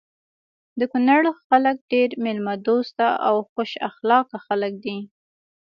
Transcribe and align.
د 0.79 0.81
کونړ 0.91 1.23
خلک 1.45 1.75
ډير 1.91 2.09
ميلمه 2.23 2.53
دوسته 2.67 3.07
او 3.27 3.35
خوش 3.51 3.71
اخلاقه 3.89 4.37
خلک 4.47 4.73
دي. 4.85 4.97